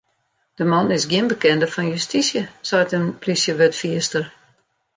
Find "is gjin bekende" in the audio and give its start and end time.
0.97-1.67